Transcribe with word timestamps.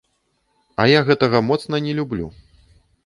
А 0.83 0.87
я 0.91 0.99
гэтага 1.09 1.41
моцна 1.49 1.81
не 1.89 1.93
люблю. 2.01 2.27